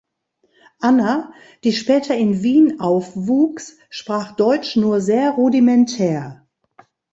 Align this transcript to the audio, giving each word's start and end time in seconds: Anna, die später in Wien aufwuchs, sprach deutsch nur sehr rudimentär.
Anna, 0.79 1.31
die 1.63 1.73
später 1.73 2.15
in 2.15 2.41
Wien 2.41 2.79
aufwuchs, 2.79 3.77
sprach 3.91 4.31
deutsch 4.31 4.75
nur 4.75 4.99
sehr 4.99 5.29
rudimentär. 5.29 6.43